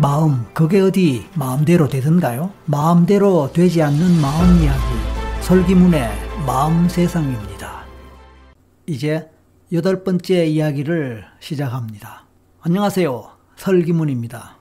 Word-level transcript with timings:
마음, 0.00 0.46
그게 0.54 0.80
어디 0.80 1.26
마음대로 1.34 1.86
되던가요? 1.86 2.54
마음대로 2.64 3.52
되지 3.52 3.82
않는 3.82 4.18
마음 4.22 4.62
이야기, 4.62 4.80
설기문의 5.42 6.08
마음 6.46 6.88
세상입니다. 6.88 7.84
이제 8.86 9.28
여덟 9.74 10.02
번째 10.02 10.46
이야기를 10.46 11.26
시작합니다. 11.40 12.24
안녕하세요. 12.62 13.28
설기문입니다. 13.56 14.56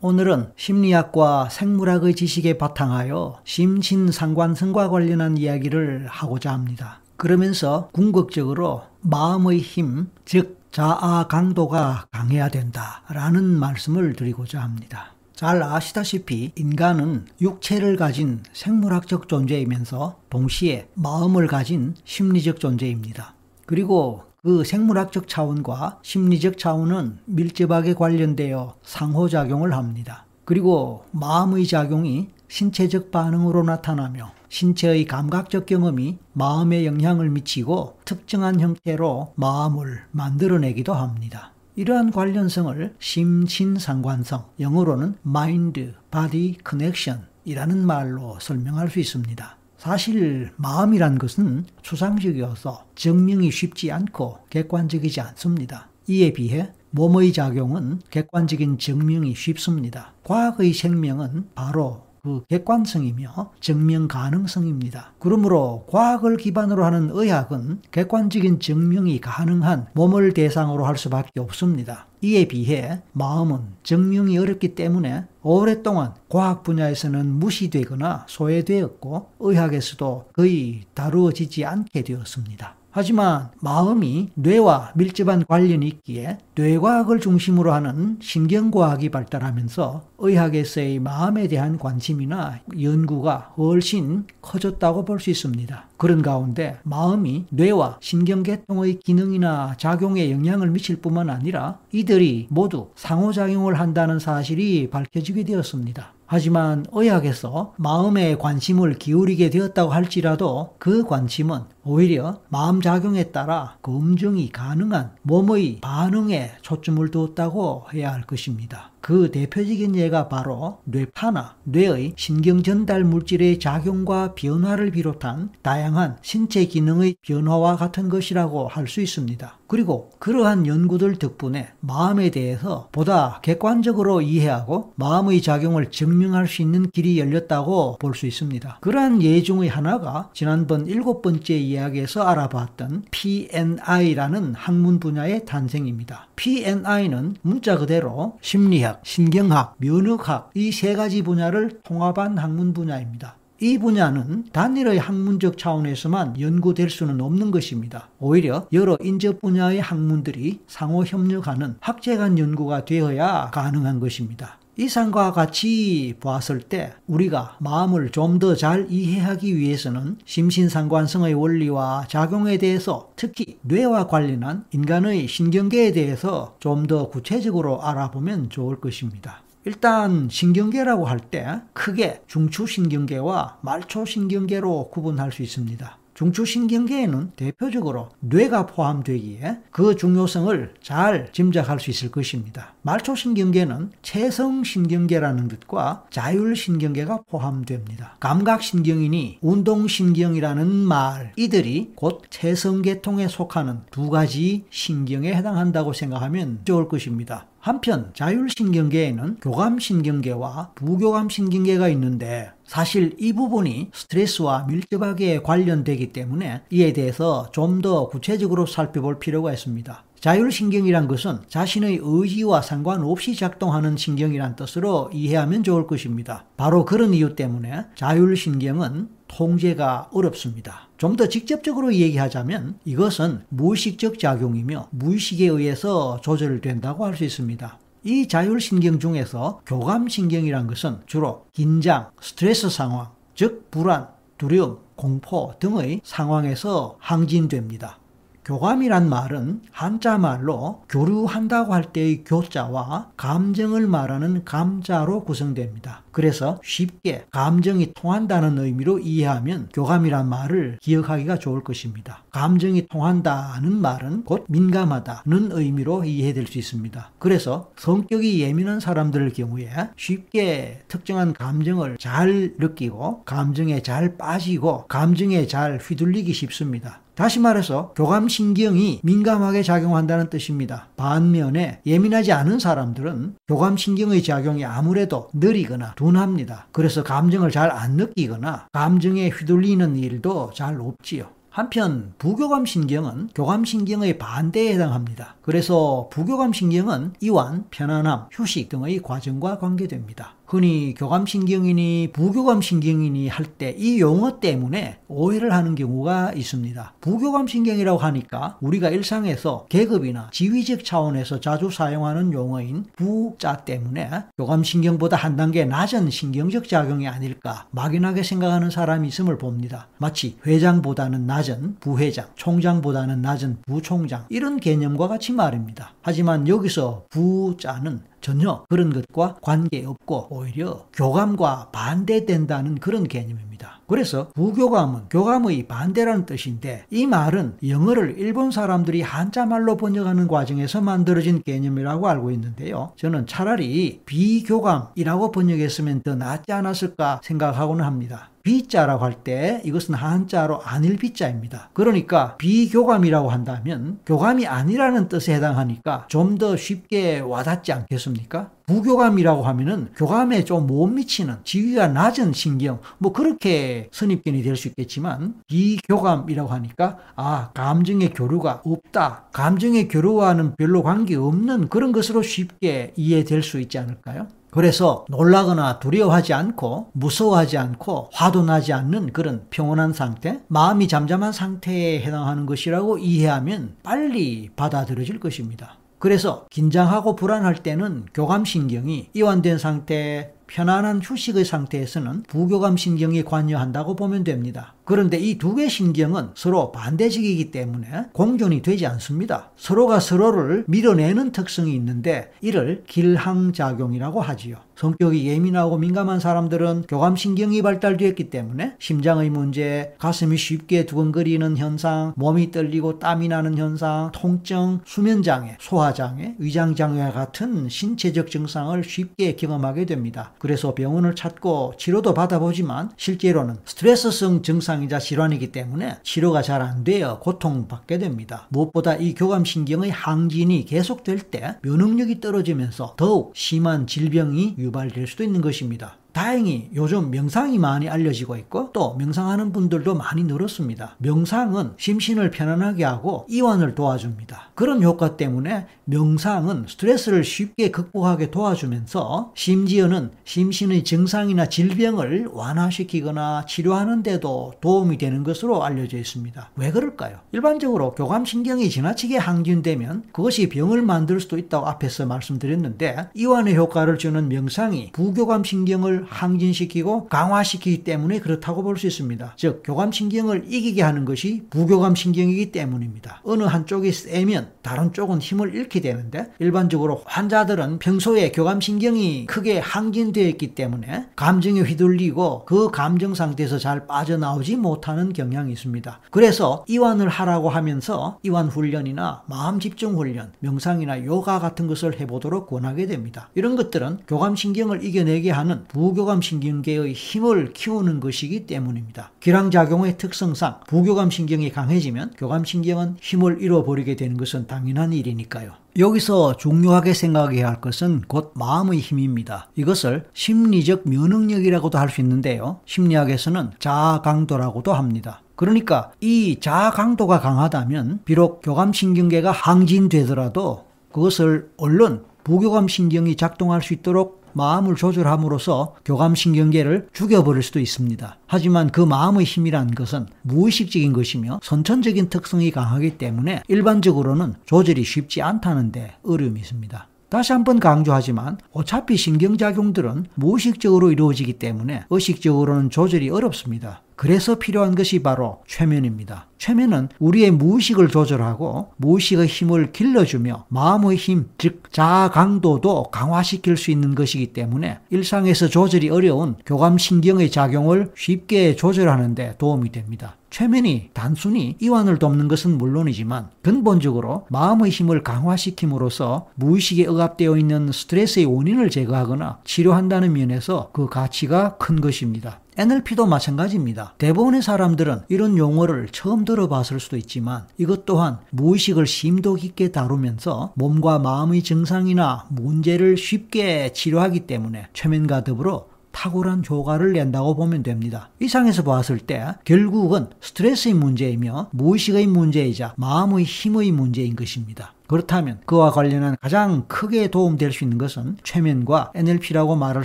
오늘은 0.00 0.54
심리학과 0.56 1.48
생물학의 1.50 2.16
지식에 2.16 2.58
바탕하여 2.58 3.42
심신상관성과 3.44 4.88
관련한 4.88 5.38
이야기를 5.38 6.08
하고자 6.08 6.52
합니다. 6.52 7.00
그러면서 7.16 7.90
궁극적으로 7.92 8.82
마음의 9.02 9.58
힘, 9.58 10.10
즉 10.24 10.59
자아 10.70 11.26
강도가 11.26 12.06
강해야 12.12 12.48
된다라는 12.48 13.42
말씀을 13.42 14.14
드리고자 14.14 14.62
합니다. 14.62 15.14
잘 15.34 15.62
아시다시피 15.62 16.52
인간은 16.54 17.26
육체를 17.40 17.96
가진 17.96 18.42
생물학적 18.52 19.28
존재이면서 19.28 20.20
동시에 20.30 20.88
마음을 20.94 21.48
가진 21.48 21.94
심리적 22.04 22.60
존재입니다. 22.60 23.34
그리고 23.66 24.22
그 24.44 24.62
생물학적 24.62 25.26
차원과 25.26 25.98
심리적 26.02 26.56
차원은 26.56 27.18
밀접하게 27.24 27.94
관련되어 27.94 28.76
상호작용을 28.84 29.74
합니다. 29.74 30.24
그리고 30.44 31.04
마음의 31.10 31.66
작용이 31.66 32.28
신체적 32.50 33.12
반응으로 33.12 33.62
나타나며 33.62 34.32
신체의 34.48 35.04
감각적 35.04 35.66
경험이 35.66 36.18
마음에 36.32 36.84
영향을 36.84 37.30
미치고 37.30 38.00
특정한 38.04 38.58
형태로 38.58 39.34
마음을 39.36 40.02
만들어내기도 40.10 40.92
합니다. 40.92 41.52
이러한 41.76 42.10
관련성을 42.10 42.96
심신상관성, 42.98 44.46
영어로는 44.58 45.14
Mind 45.24 45.92
Body 46.10 46.56
Connection 46.68 47.22
이라는 47.44 47.86
말로 47.86 48.36
설명할 48.40 48.90
수 48.90 48.98
있습니다. 48.98 49.56
사실 49.78 50.50
마음이란 50.56 51.18
것은 51.18 51.64
추상적이어서 51.82 52.84
증명이 52.96 53.52
쉽지 53.52 53.92
않고 53.92 54.40
객관적이지 54.50 55.20
않습니다. 55.20 55.88
이에 56.08 56.32
비해 56.32 56.72
몸의 56.90 57.32
작용은 57.32 58.00
객관적인 58.10 58.78
증명이 58.78 59.36
쉽습니다. 59.36 60.12
과학의 60.24 60.72
생명은 60.72 61.50
바로 61.54 62.09
그 62.22 62.44
객관성이며 62.48 63.52
증명 63.60 64.08
가능성입니다. 64.08 65.12
그러므로 65.18 65.86
과학을 65.88 66.36
기반으로 66.36 66.84
하는 66.84 67.10
의학은 67.12 67.82
객관적인 67.90 68.60
증명이 68.60 69.20
가능한 69.20 69.88
몸을 69.94 70.34
대상으로 70.34 70.84
할 70.86 70.96
수밖에 70.96 71.40
없습니다. 71.40 72.06
이에 72.22 72.46
비해 72.46 73.02
마음은 73.12 73.60
증명이 73.82 74.36
어렵기 74.36 74.74
때문에 74.74 75.24
오랫동안 75.42 76.14
과학 76.28 76.62
분야에서는 76.62 77.26
무시되거나 77.26 78.26
소외되었고 78.28 79.30
의학에서도 79.40 80.26
거의 80.34 80.82
다루어지지 80.94 81.64
않게 81.64 82.02
되었습니다. 82.02 82.79
하지만 82.92 83.50
마음이 83.60 84.30
뇌와 84.34 84.92
밀접한 84.96 85.44
관련이 85.46 85.86
있기에 85.86 86.38
뇌과학을 86.56 87.20
중심으로 87.20 87.72
하는 87.72 88.18
신경과학이 88.20 89.10
발달하면서 89.10 90.02
의학에서의 90.18 90.98
마음에 90.98 91.46
대한 91.46 91.78
관심이나 91.78 92.58
연구가 92.80 93.54
훨씬 93.56 94.24
커졌다고 94.42 95.04
볼 95.04 95.20
수 95.20 95.30
있습니다. 95.30 95.88
그런 95.98 96.22
가운데 96.22 96.78
마음이 96.82 97.44
뇌와 97.50 97.98
신경계통의 98.00 99.00
기능이나 99.00 99.74
작용에 99.76 100.30
영향을 100.30 100.70
미칠 100.70 100.96
뿐만 100.96 101.28
아니라 101.28 101.78
이들이 101.92 102.46
모두 102.50 102.90
상호작용을 102.96 103.78
한다는 103.78 104.18
사실이 104.18 104.88
밝혀지게 104.90 105.44
되었습니다. 105.44 106.14
하지만 106.24 106.86
의학에서 106.92 107.74
마음에 107.76 108.36
관심을 108.36 108.94
기울이게 108.94 109.50
되었다고 109.50 109.90
할지라도 109.90 110.74
그 110.78 111.02
관심은 111.04 111.62
오히려 111.84 112.40
마음 112.48 112.80
작용에 112.80 113.24
따라 113.32 113.76
검증이 113.82 114.50
가능한 114.50 115.12
몸의 115.22 115.78
반응에 115.80 116.52
초점을 116.62 117.10
두었다고 117.10 117.86
해야 117.94 118.12
할 118.12 118.22
것입니다. 118.22 118.90
그 119.00 119.30
대표적인 119.30 119.96
예가 119.96 120.28
바로 120.28 120.78
뇌파나 120.84 121.56
뇌의 121.64 122.12
신경 122.16 122.62
전달 122.62 123.02
물질의 123.02 123.58
작용과 123.58 124.34
변화를 124.34 124.90
비롯한 124.90 125.52
다양한 125.62 126.18
신체 126.20 126.66
기능의 126.66 127.16
변화와 127.22 127.76
같은 127.76 128.10
것이라고 128.10 128.68
할 128.68 128.90
수 128.90 129.00
있습니다. 129.00 129.58
그리고 129.68 130.10
그러한 130.18 130.66
연구들 130.66 131.14
덕분에 131.16 131.68
마음에 131.78 132.30
대해서 132.30 132.88
보다 132.90 133.38
객관적으로 133.40 134.20
이해하고 134.20 134.94
마음의 134.96 135.42
작용을 135.42 135.92
증명할 135.92 136.48
수 136.48 136.60
있는 136.60 136.90
길이 136.90 137.20
열렸다고 137.20 137.96
볼 137.98 138.14
수 138.14 138.26
있습니다. 138.26 138.78
그러한 138.80 139.22
예 139.22 139.40
중의 139.42 139.68
하나가 139.68 140.28
지난번 140.34 140.88
일곱 140.88 141.22
번째 141.22 141.54
이야기에서 141.70 142.22
알아봤던 142.22 143.04
PNI라는 143.10 144.54
학문 144.54 144.98
분야의 145.00 145.44
탄생입니다. 145.46 146.26
PNI는 146.36 147.36
문자 147.42 147.78
그대로 147.78 148.38
심리학, 148.40 149.00
신경학, 149.04 149.76
면역학 149.78 150.50
이 150.54 150.70
세 150.72 150.94
가지 150.94 151.22
분야를 151.22 151.80
통합한 151.82 152.38
학문 152.38 152.72
분야입니다. 152.72 153.36
이 153.62 153.76
분야는 153.76 154.46
단일의 154.52 154.98
학문적 154.98 155.58
차원에서만 155.58 156.40
연구될 156.40 156.88
수는 156.88 157.20
없는 157.20 157.50
것입니다. 157.50 158.08
오히려 158.18 158.66
여러 158.72 158.96
인접 159.02 159.42
분야의 159.42 159.80
학문들이 159.82 160.60
상호 160.66 161.04
협력하는 161.04 161.76
학제 161.80 162.16
간 162.16 162.38
연구가 162.38 162.86
되어야 162.86 163.50
가능한 163.52 164.00
것입니다. 164.00 164.58
이상과 164.80 165.32
같이 165.32 166.14
보았을 166.20 166.60
때 166.62 166.94
우리가 167.06 167.56
마음을 167.60 168.10
좀 168.10 168.38
더 168.38 168.54
잘 168.56 168.86
이해하기 168.88 169.54
위해서는 169.54 170.16
심신상관성의 170.24 171.34
원리와 171.34 172.06
작용에 172.08 172.56
대해서 172.56 173.10
특히 173.14 173.58
뇌와 173.60 174.06
관련한 174.06 174.64
인간의 174.72 175.28
신경계에 175.28 175.92
대해서 175.92 176.56
좀 176.60 176.86
더 176.86 177.10
구체적으로 177.10 177.82
알아보면 177.82 178.48
좋을 178.48 178.80
것입니다. 178.80 179.42
일단 179.66 180.28
신경계라고 180.30 181.04
할 181.04 181.18
때 181.30 181.60
크게 181.74 182.22
중추신경계와 182.26 183.58
말초신경계로 183.60 184.88
구분할 184.90 185.30
수 185.30 185.42
있습니다. 185.42 185.98
중추신경계에는 186.20 187.30
대표적으로 187.34 188.10
뇌가 188.20 188.66
포함되기에 188.66 189.60
그 189.70 189.96
중요성을 189.96 190.74
잘 190.82 191.32
짐작할 191.32 191.80
수 191.80 191.88
있을 191.88 192.10
것입니다. 192.10 192.74
말초신경계는 192.82 193.92
체성신경계라는 194.02 195.48
뜻과 195.48 196.04
자율신경계가 196.10 197.22
포함됩니다. 197.26 198.16
감각신경이니 198.20 199.38
운동신경이라는 199.40 200.66
말, 200.66 201.32
이들이 201.36 201.92
곧 201.94 202.20
체성계통에 202.28 203.26
속하는 203.28 203.78
두 203.90 204.10
가지 204.10 204.64
신경에 204.68 205.32
해당한다고 205.32 205.94
생각하면 205.94 206.60
좋을 206.66 206.88
것입니다. 206.88 207.46
한편 207.60 208.10
자율신경계에는 208.14 209.36
교감신경계와 209.40 210.72
부교감신경계가 210.74 211.88
있는데 211.90 212.50
사실 212.66 213.14
이 213.18 213.32
부분이 213.34 213.90
스트레스와 213.92 214.64
밀접하게 214.66 215.42
관련되기 215.42 216.12
때문에 216.12 216.62
이에 216.70 216.92
대해서 216.92 217.50
좀 217.52 217.80
더 217.80 218.08
구체적으로 218.08 218.66
살펴볼 218.66 219.18
필요가 219.18 219.52
있습니다. 219.52 220.04
자율신경이란 220.20 221.08
것은 221.08 221.38
자신의 221.48 222.00
의지와 222.02 222.60
상관없이 222.60 223.34
작동하는 223.34 223.96
신경이란 223.96 224.54
뜻으로 224.54 225.08
이해하면 225.14 225.62
좋을 225.64 225.86
것입니다. 225.86 226.44
바로 226.58 226.84
그런 226.84 227.14
이유 227.14 227.34
때문에 227.34 227.86
자율신경은 227.94 229.08
통제가 229.28 230.10
어렵습니다. 230.12 230.88
좀 230.98 231.16
더 231.16 231.26
직접적으로 231.28 231.94
얘기하자면 231.94 232.80
이것은 232.84 233.44
무의식적 233.48 234.18
작용이며 234.18 234.88
무의식에 234.90 235.46
의해서 235.46 236.20
조절된다고 236.20 237.06
할 237.06 237.16
수 237.16 237.24
있습니다. 237.24 237.78
이 238.04 238.28
자율신경 238.28 238.98
중에서 238.98 239.60
교감신경이란 239.66 240.66
것은 240.66 240.98
주로 241.06 241.46
긴장, 241.52 242.10
스트레스 242.20 242.68
상황, 242.68 243.08
즉 243.34 243.70
불안, 243.70 244.08
두려움, 244.36 244.78
공포 244.96 245.54
등의 245.58 246.00
상황에서 246.04 246.96
항진됩니다. 246.98 247.98
교감이란 248.44 249.08
말은 249.08 249.60
한자말로 249.70 250.82
교류한다고 250.88 251.74
할 251.74 251.92
때의 251.92 252.24
교자와 252.24 253.10
감정을 253.16 253.86
말하는 253.86 254.44
감자로 254.44 255.24
구성됩니다. 255.24 256.02
그래서 256.10 256.58
쉽게 256.64 257.26
감정이 257.30 257.92
통한다는 257.94 258.58
의미로 258.58 258.98
이해하면 258.98 259.68
교감이란 259.72 260.28
말을 260.28 260.78
기억하기가 260.80 261.38
좋을 261.38 261.62
것입니다. 261.62 262.24
감정이 262.30 262.88
통한다는 262.88 263.80
말은 263.80 264.24
곧 264.24 264.44
민감하다는 264.48 265.50
의미로 265.52 266.04
이해될 266.04 266.46
수 266.46 266.58
있습니다. 266.58 267.12
그래서 267.18 267.70
성격이 267.76 268.40
예민한 268.40 268.80
사람들의 268.80 269.32
경우에 269.34 269.70
쉽게 269.96 270.82
특정한 270.88 271.32
감정을 271.32 271.98
잘 271.98 272.54
느끼고 272.58 273.24
감정에 273.24 273.82
잘 273.82 274.16
빠지고 274.16 274.86
감정에 274.88 275.46
잘 275.46 275.78
휘둘리기 275.78 276.32
쉽습니다. 276.32 277.00
다시 277.14 277.38
말해서 277.40 277.92
교감 277.96 278.20
교감신경이 278.20 279.00
민감하게 279.02 279.62
작용한다는 279.62 280.30
뜻입니다. 280.30 280.88
반면에 280.96 281.80
예민하지 281.86 282.32
않은 282.32 282.58
사람들은 282.58 283.36
교감신경의 283.48 284.22
작용이 284.22 284.64
아무래도 284.64 285.30
느리거나 285.32 285.94
둔합니다. 285.94 286.66
그래서 286.72 287.02
감정을 287.02 287.50
잘 287.50 287.70
안 287.70 287.92
느끼거나 287.92 288.66
감정에 288.72 289.28
휘둘리는 289.28 289.96
일도 289.96 290.50
잘 290.54 290.80
없지요. 290.80 291.28
한편 291.50 292.12
부교감 292.18 292.64
신경은 292.64 293.30
교감 293.34 293.64
신경의 293.64 294.18
반대에 294.18 294.74
해당합니다. 294.74 295.36
그래서 295.42 296.08
부교감 296.12 296.52
신경은 296.52 297.14
이완, 297.20 297.64
편안함, 297.70 298.26
휴식 298.32 298.68
등의 298.68 299.02
과정과 299.02 299.58
관계됩니다. 299.58 300.34
흔히 300.50 300.94
교감신경이니 300.94 302.10
부교감신경이니 302.12 303.28
할 303.28 303.44
때 303.56 303.76
이 303.78 304.00
용어 304.00 304.40
때문에 304.40 304.98
오해를 305.06 305.52
하는 305.52 305.74
경우가 305.74 306.32
있습니다. 306.34 306.94
부교감신경이라고 307.00 307.98
하니까 307.98 308.56
우리가 308.60 308.88
일상에서 308.88 309.66
계급이나 309.68 310.30
지위적 310.32 310.84
차원에서 310.84 311.40
자주 311.40 311.70
사용하는 311.70 312.32
용어인 312.32 312.86
부자 312.96 313.58
때문에 313.58 314.10
교감신경보다 314.38 315.16
한 315.16 315.36
단계 315.36 315.64
낮은 315.64 316.10
신경적 316.10 316.68
작용이 316.68 317.06
아닐까 317.06 317.66
막연하게 317.70 318.22
생각하는 318.22 318.70
사람이 318.70 319.06
있음을 319.08 319.38
봅니다. 319.38 319.88
마치 319.98 320.36
회장보다는 320.46 321.26
낮은 321.26 321.76
부회장, 321.80 322.26
총장보다는 322.34 323.22
낮은 323.22 323.58
부총장 323.66 324.24
이런 324.28 324.58
개념과 324.58 325.06
같이 325.08 325.32
말입니다. 325.32 325.92
하지만 326.02 326.48
여기서 326.48 327.06
부자는 327.10 328.02
전혀 328.20 328.64
그런 328.68 328.90
것과 328.90 329.36
관계없고 329.42 330.28
오히려 330.30 330.86
교감과 330.92 331.70
반대된다는 331.72 332.76
그런 332.76 333.04
개념입니다. 333.04 333.79
그래서 333.90 334.28
부교감은 334.34 335.08
교감의 335.10 335.66
반대라는 335.66 336.24
뜻인데 336.24 336.84
이 336.90 337.08
말은 337.08 337.56
영어를 337.66 338.14
일본 338.18 338.52
사람들이 338.52 339.02
한자말로 339.02 339.76
번역하는 339.76 340.28
과정에서 340.28 340.80
만들어진 340.80 341.42
개념이라고 341.42 342.08
알고 342.08 342.30
있는데요. 342.30 342.92
저는 342.96 343.26
차라리 343.26 344.00
비교감이라고 344.06 345.32
번역했으면 345.32 346.02
더 346.02 346.14
낫지 346.14 346.52
않았을까 346.52 347.20
생각하고는 347.24 347.84
합니다. 347.84 348.30
비자라고 348.42 349.04
할 349.04 349.20
때 349.22 349.60
이것은 349.64 349.94
한자로 349.94 350.62
아닐 350.62 350.96
비자입니다. 350.96 351.68
그러니까 351.74 352.36
비교감이라고 352.38 353.28
한다면 353.28 353.98
교감이 354.06 354.46
아니라는 354.46 355.08
뜻에 355.08 355.34
해당하니까 355.34 356.06
좀 356.08 356.38
더 356.38 356.56
쉽게 356.56 357.18
와닿지 357.20 357.72
않겠습니까? 357.72 358.50
부교감이라고 358.66 359.42
하면은 359.42 359.88
교감에 359.96 360.44
좀 360.44 360.60
못 360.66 360.86
미치는 360.88 361.38
지위가 361.44 361.88
낮은 361.88 362.32
신경 362.34 362.80
뭐 362.98 363.12
그렇게 363.12 363.88
선입견이 363.92 364.42
될 364.42 364.56
수 364.56 364.68
있겠지만 364.68 365.34
비교감이라고 365.48 366.48
하니까 366.50 366.98
아 367.16 367.50
감정의 367.54 368.12
교류가 368.12 368.62
없다 368.64 369.24
감정의 369.32 369.88
교류와는 369.88 370.54
별로 370.56 370.82
관계 370.82 371.16
없는 371.16 371.68
그런 371.68 371.92
것으로 371.92 372.22
쉽게 372.22 372.92
이해될 372.96 373.42
수 373.42 373.58
있지 373.60 373.78
않을까요? 373.78 374.28
그래서 374.50 375.04
놀라거나 375.08 375.78
두려워하지 375.78 376.34
않고 376.34 376.90
무서워하지 376.92 377.56
않고 377.58 378.10
화도 378.12 378.44
나지 378.44 378.72
않는 378.72 379.12
그런 379.12 379.46
평온한 379.50 379.92
상태, 379.92 380.40
마음이 380.48 380.88
잠잠한 380.88 381.32
상태에 381.32 382.00
해당하는 382.02 382.46
것이라고 382.46 382.98
이해하면 382.98 383.76
빨리 383.84 384.50
받아들여질 384.56 385.20
것입니다. 385.20 385.79
그래서 386.00 386.46
긴장하고 386.50 387.14
불안할 387.14 387.56
때는 387.62 388.06
교감신경이 388.14 389.10
이완된 389.14 389.58
상태, 389.58 390.32
편안한 390.46 391.00
휴식의 391.00 391.44
상태에서는 391.44 392.24
부교감 392.26 392.76
신경이 392.76 393.22
관여한다고 393.22 393.94
보면 393.94 394.24
됩니다. 394.24 394.74
그런데 394.84 395.16
이 395.18 395.38
두 395.38 395.54
개 395.54 395.68
신경은 395.68 396.30
서로 396.34 396.72
반대적이기 396.72 397.52
때문에 397.52 398.06
공존이 398.14 398.60
되지 398.62 398.86
않습니다. 398.86 399.50
서로가 399.56 400.00
서로를 400.00 400.64
밀어내는 400.66 401.30
특성이 401.30 401.74
있는데 401.76 402.32
이를 402.40 402.82
길항작용이라고 402.88 404.20
하지요. 404.20 404.56
성격이 404.80 405.26
예민하고 405.26 405.76
민감한 405.76 406.20
사람들은 406.20 406.84
교감신경이 406.88 407.60
발달되었기 407.60 408.30
때문에 408.30 408.76
심장의 408.78 409.28
문제, 409.28 409.94
가슴이 409.98 410.38
쉽게 410.38 410.86
두근거리는 410.86 411.58
현상, 411.58 412.14
몸이 412.16 412.50
떨리고 412.50 412.98
땀이 412.98 413.28
나는 413.28 413.58
현상, 413.58 414.10
통증, 414.14 414.80
수면장애, 414.86 415.58
소화장애, 415.60 416.36
위장장애와 416.38 417.12
같은 417.12 417.68
신체적 417.68 418.30
증상을 418.30 418.82
쉽게 418.82 419.36
경험하게 419.36 419.84
됩니다. 419.84 420.32
그래서 420.38 420.74
병원을 420.74 421.14
찾고 421.14 421.74
치료도 421.76 422.14
받아보지만 422.14 422.92
실제로는 422.96 423.56
스트레스성 423.66 424.42
증상이자 424.42 424.98
질환이기 424.98 425.52
때문에 425.52 425.98
치료가 426.04 426.40
잘 426.40 426.60
안 426.60 426.84
되어 426.84 427.18
고통받게 427.20 427.98
됩니다. 427.98 428.46
무엇보다 428.50 428.94
이 428.96 429.14
교감신경의 429.14 429.90
항진이 429.90 430.66
계속될 430.66 431.20
때 431.20 431.56
면역력이 431.62 432.20
떨어지면서 432.20 432.94
더욱 432.96 433.32
심한 433.34 433.86
질병이 433.86 434.56
유 434.58 434.69
발될 434.70 435.06
수도 435.06 435.24
있는 435.24 435.40
것입니다. 435.40 435.99
다행히 436.20 436.68
요즘 436.74 437.10
명상이 437.10 437.56
많이 437.56 437.88
알려지고 437.88 438.36
있고 438.36 438.72
또 438.74 438.94
명상하는 438.96 439.52
분들도 439.52 439.94
많이 439.94 440.22
늘었습니다. 440.24 440.96
명상은 440.98 441.72
심신을 441.78 442.30
편안하게 442.30 442.84
하고 442.84 443.24
이완을 443.30 443.74
도와줍니다. 443.74 444.50
그런 444.54 444.82
효과 444.82 445.16
때문에 445.16 445.66
명상은 445.86 446.66
스트레스를 446.68 447.24
쉽게 447.24 447.70
극복하게 447.70 448.30
도와주면서 448.30 449.32
심지어는 449.34 450.10
심신의 450.24 450.84
증상이나 450.84 451.46
질병을 451.46 452.28
완화시키거나 452.30 453.46
치료하는 453.46 454.02
데도 454.02 454.52
도움이 454.60 454.98
되는 454.98 455.24
것으로 455.24 455.64
알려져 455.64 455.96
있습니다. 455.96 456.50
왜 456.54 456.70
그럴까요? 456.70 457.20
일반적으로 457.32 457.94
교감신경이 457.94 458.68
지나치게 458.68 459.16
항진되면 459.16 460.04
그것이 460.12 460.50
병을 460.50 460.82
만들 460.82 461.18
수도 461.18 461.38
있다고 461.38 461.66
앞에서 461.66 462.04
말씀드렸는데 462.04 463.08
이완의 463.14 463.56
효과를 463.56 463.96
주는 463.96 464.28
명상이 464.28 464.92
부교감신경을 464.92 466.09
항진시키고 466.10 467.06
강화시키기 467.08 467.84
때문에 467.84 468.18
그렇다고 468.20 468.62
볼 468.62 468.80
수 468.80 468.86
있습니다. 468.86 469.34
즉 469.36 469.62
교감신경을 469.64 470.44
이기게 470.48 470.82
하는 470.82 471.04
것이 471.04 471.42
부교감신경이기 471.50 472.52
때문입니다. 472.52 473.20
어느 473.24 473.42
한쪽이 473.44 473.92
세면 473.92 474.52
다른 474.62 474.92
쪽은 474.92 475.20
힘을 475.20 475.54
잃게 475.54 475.80
되는데 475.80 476.30
일반적으로 476.38 477.02
환자들은 477.04 477.78
평소에 477.78 478.32
교감신경이 478.32 479.26
크게 479.26 479.58
항진되어 479.58 480.28
있기 480.28 480.54
때문에 480.54 481.06
감정에 481.16 481.60
휘둘리고 481.60 482.44
그 482.46 482.70
감정 482.70 483.14
상태에서 483.14 483.58
잘 483.58 483.86
빠져나오지 483.86 484.56
못하는 484.56 485.12
경향이 485.12 485.52
있습니다. 485.52 486.00
그래서 486.10 486.64
이완을 486.68 487.08
하라고 487.08 487.50
하면서 487.50 488.18
이완 488.22 488.48
훈련이나 488.48 489.24
마음 489.26 489.60
집중 489.60 489.96
훈련, 489.96 490.32
명상이나 490.40 491.04
요가 491.04 491.38
같은 491.38 491.66
것을 491.66 492.00
해보도록 492.00 492.48
권하게 492.48 492.86
됩니다. 492.86 493.28
이런 493.34 493.56
것들은 493.56 494.00
교감신경을 494.08 494.84
이겨내게 494.84 495.30
하는 495.30 495.64
부 495.68 495.89
부교감 495.90 496.22
신경계의 496.22 496.92
힘을 496.92 497.52
키우는 497.52 497.98
것이기 497.98 498.46
때문입니다. 498.46 499.10
기량작용의 499.18 499.98
특성상 499.98 500.60
부교감 500.68 501.10
신경이 501.10 501.50
강해지면 501.50 502.12
교감 502.16 502.44
신경은 502.44 502.98
힘을 503.00 503.42
잃어버리게 503.42 503.96
되는 503.96 504.16
것은 504.16 504.46
당연한 504.46 504.92
일이니까요. 504.92 505.50
여기서 505.76 506.36
중요하게 506.36 506.94
생각해야 506.94 507.48
할 507.48 507.60
것은 507.60 508.02
곧 508.06 508.30
마음의 508.36 508.78
힘입니다. 508.78 509.48
이것을 509.56 510.06
심리적 510.12 510.88
면역력이라고도 510.88 511.76
할 511.76 511.88
수 511.88 512.00
있는데요. 512.02 512.60
심리학에서는 512.66 513.50
자아 513.58 514.00
강도라고도 514.02 514.72
합니다. 514.72 515.22
그러니까 515.34 515.90
이 516.00 516.38
자아 516.38 516.70
강도가 516.70 517.18
강하다면 517.18 518.02
비록 518.04 518.42
교감 518.42 518.72
신경계가 518.72 519.32
항진되더라도 519.32 520.66
그것을 520.92 521.50
얼른 521.56 522.04
부교감 522.22 522.68
신경이 522.68 523.16
작동할 523.16 523.62
수 523.62 523.74
있도록 523.74 524.19
마음을 524.34 524.76
조절함으로써 524.76 525.74
교감신경계를 525.84 526.88
죽여버릴 526.92 527.42
수도 527.42 527.60
있습니다. 527.60 528.16
하지만 528.26 528.70
그 528.70 528.80
마음의 528.80 529.24
힘이란 529.24 529.74
것은 529.74 530.06
무의식적인 530.22 530.92
것이며 530.92 531.40
선천적인 531.42 532.08
특성이 532.08 532.50
강하기 532.50 532.98
때문에 532.98 533.42
일반적으로는 533.48 534.34
조절이 534.46 534.84
쉽지 534.84 535.22
않다는데 535.22 535.96
어려움이 536.04 536.40
있습니다. 536.40 536.88
다시 537.10 537.32
한번 537.32 537.58
강조하지만 537.58 538.38
어차피 538.52 538.96
신경작용들은 538.96 540.06
무의식적으로 540.14 540.92
이루어지기 540.92 541.34
때문에 541.34 541.84
의식적으로는 541.90 542.70
조절이 542.70 543.10
어렵습니다. 543.10 543.82
그래서 543.96 544.36
필요한 544.36 544.76
것이 544.76 545.02
바로 545.02 545.42
최면입니다. 545.46 546.28
최면은 546.38 546.88
우리의 547.00 547.32
무의식을 547.32 547.88
조절하고 547.88 548.68
무의식의 548.76 549.26
힘을 549.26 549.72
길러주며 549.72 550.46
마음의 550.48 550.96
힘, 550.96 551.28
즉 551.36 551.64
자아 551.72 552.10
강도도 552.10 552.84
강화시킬 552.84 553.56
수 553.58 553.72
있는 553.72 553.94
것이기 553.94 554.32
때문에 554.32 554.78
일상에서 554.88 555.48
조절이 555.48 555.90
어려운 555.90 556.36
교감신경의 556.46 557.30
작용을 557.30 557.90
쉽게 557.94 558.54
조절하는 558.56 559.16
데 559.16 559.34
도움이 559.36 559.72
됩니다. 559.72 560.16
최면이 560.30 560.90
단순히 560.94 561.56
이완을 561.60 561.98
돕는 561.98 562.28
것은 562.28 562.56
물론이지만 562.56 563.30
근본적으로 563.42 564.26
마음의 564.30 564.70
힘을 564.70 565.02
강화시킴으로써 565.02 566.28
무의식에 566.36 566.86
억압되어 566.86 567.36
있는 567.36 567.72
스트레스의 567.72 568.26
원인을 568.26 568.70
제거하거나 568.70 569.40
치료한다는 569.44 570.12
면에서 570.12 570.70
그 570.72 570.88
가치가 570.88 571.56
큰 571.56 571.80
것입니다. 571.80 572.40
NLP도 572.56 573.06
마찬가지입니다. 573.06 573.94
대부분의 573.96 574.42
사람들은 574.42 575.02
이런 575.08 575.38
용어를 575.38 575.88
처음 575.92 576.26
들어봤을 576.26 576.78
수도 576.78 576.98
있지만 576.98 577.46
이것 577.56 577.86
또한 577.86 578.18
무의식을 578.30 578.86
심도 578.86 579.34
깊게 579.34 579.72
다루면서 579.72 580.52
몸과 580.56 580.98
마음의 580.98 581.42
증상이나 581.42 582.26
문제를 582.28 582.98
쉽게 582.98 583.72
치료하기 583.72 584.26
때문에 584.26 584.66
최면과 584.74 585.24
더불어 585.24 585.69
탁월한 585.92 586.44
효과를 586.48 586.92
낸다고 586.92 587.34
보면 587.34 587.62
됩니다. 587.62 588.10
이상에서 588.20 588.62
봤을 588.62 588.98
때 588.98 589.34
결국은 589.44 590.08
스트레스의 590.20 590.74
문제이며 590.74 591.48
무의식의 591.52 592.06
문제이자 592.06 592.74
마음의 592.76 593.24
힘의 593.24 593.72
문제인 593.72 594.16
것입니다. 594.16 594.72
그렇다면 594.86 595.40
그와 595.46 595.70
관련한 595.70 596.16
가장 596.20 596.64
크게 596.66 597.08
도움될 597.08 597.52
수 597.52 597.64
있는 597.64 597.78
것은 597.78 598.16
최면과 598.24 598.92
NLP라고 598.94 599.54
말할 599.54 599.84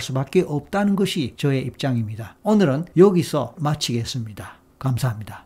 수밖에 0.00 0.44
없다는 0.46 0.96
것이 0.96 1.34
저의 1.36 1.64
입장입니다. 1.64 2.34
오늘은 2.42 2.86
여기서 2.96 3.54
마치겠습니다. 3.58 4.54
감사합니다. 4.78 5.45